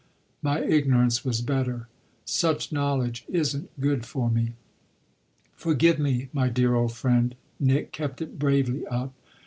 "My 0.41 0.63
ignorance 0.63 1.23
was 1.23 1.41
better. 1.41 1.87
Such 2.25 2.71
knowledge 2.71 3.23
isn't 3.29 3.69
good 3.79 4.03
for 4.03 4.31
me." 4.31 4.53
"Forgive 5.55 5.99
me, 5.99 6.27
my 6.33 6.49
dear 6.49 6.73
old 6.73 6.93
friend," 6.93 7.35
Nick 7.59 7.91
kept 7.91 8.19
it 8.19 8.39
bravely 8.39 8.83
up. 8.87 9.13